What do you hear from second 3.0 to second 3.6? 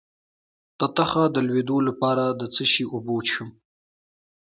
وڅښم؟